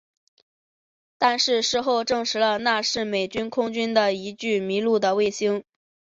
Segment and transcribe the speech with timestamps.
[1.19, 5.63] 但是事后证实那是美国空军的一具迷路的卫星。